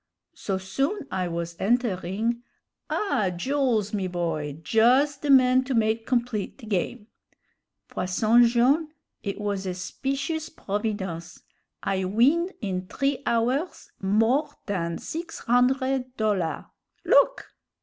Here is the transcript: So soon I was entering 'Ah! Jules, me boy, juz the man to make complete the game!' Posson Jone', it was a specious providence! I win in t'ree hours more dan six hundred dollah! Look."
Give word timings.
So 0.33 0.57
soon 0.57 1.01
I 1.11 1.27
was 1.27 1.55
entering 1.59 2.41
'Ah! 2.89 3.29
Jules, 3.35 3.93
me 3.93 4.07
boy, 4.07 4.53
juz 4.63 5.17
the 5.17 5.29
man 5.29 5.63
to 5.65 5.75
make 5.75 6.07
complete 6.07 6.57
the 6.57 6.65
game!' 6.65 7.05
Posson 7.87 8.47
Jone', 8.47 8.93
it 9.21 9.39
was 9.39 9.67
a 9.67 9.75
specious 9.75 10.49
providence! 10.49 11.43
I 11.83 12.05
win 12.05 12.49
in 12.61 12.87
t'ree 12.87 13.21
hours 13.27 13.91
more 14.01 14.49
dan 14.65 14.97
six 14.97 15.37
hundred 15.41 16.17
dollah! 16.17 16.71
Look." 17.05 17.51